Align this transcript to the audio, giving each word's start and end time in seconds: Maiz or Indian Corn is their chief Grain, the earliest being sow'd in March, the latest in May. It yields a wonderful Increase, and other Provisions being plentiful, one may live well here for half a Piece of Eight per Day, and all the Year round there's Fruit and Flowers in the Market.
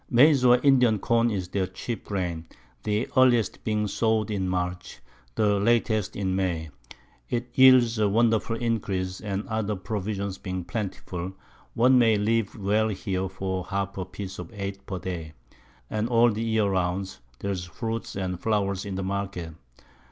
Maiz 0.11 0.43
or 0.43 0.57
Indian 0.63 0.97
Corn 0.97 1.29
is 1.29 1.49
their 1.49 1.67
chief 1.67 2.03
Grain, 2.05 2.47
the 2.81 3.07
earliest 3.15 3.63
being 3.63 3.87
sow'd 3.87 4.31
in 4.31 4.49
March, 4.49 4.99
the 5.35 5.59
latest 5.59 6.15
in 6.15 6.35
May. 6.35 6.71
It 7.29 7.51
yields 7.53 7.99
a 7.99 8.09
wonderful 8.09 8.55
Increase, 8.55 9.19
and 9.21 9.47
other 9.47 9.75
Provisions 9.75 10.39
being 10.39 10.63
plentiful, 10.63 11.33
one 11.75 11.99
may 11.99 12.17
live 12.17 12.57
well 12.59 12.87
here 12.87 13.29
for 13.29 13.65
half 13.65 13.95
a 13.95 14.03
Piece 14.05 14.39
of 14.39 14.49
Eight 14.55 14.83
per 14.87 14.97
Day, 14.97 15.33
and 15.87 16.09
all 16.09 16.31
the 16.31 16.41
Year 16.41 16.67
round 16.67 17.17
there's 17.37 17.65
Fruit 17.65 18.15
and 18.15 18.39
Flowers 18.41 18.85
in 18.87 18.95
the 18.95 19.03
Market. 19.03 19.53